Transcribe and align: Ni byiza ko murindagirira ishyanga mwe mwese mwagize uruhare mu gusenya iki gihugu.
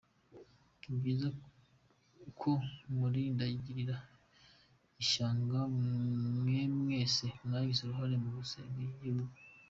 Ni 0.83 0.93
byiza 0.99 1.27
ko 2.39 2.51
murindagirira 2.97 3.95
ishyanga 5.03 5.59
mwe 6.39 6.61
mwese 6.79 7.25
mwagize 7.45 7.81
uruhare 7.83 8.15
mu 8.23 8.29
gusenya 8.37 8.79
iki 8.83 8.97
gihugu. 9.03 9.33